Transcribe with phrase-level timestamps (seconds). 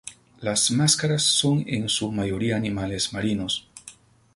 [0.39, 3.67] Las máscaras son en su mayoría animales marinos.